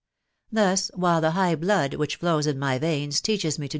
Thus, 0.51 0.89
while 0.95 1.21
the 1.21 1.29
high 1.37 1.53
blood 1.53 1.93
which 1.93 2.19
ftfwwin 2.19 2.57
my 2.57 2.79
veins 2.79 3.21
teaehe* 3.21 3.59
me 3.59 3.67
to. 3.67 3.69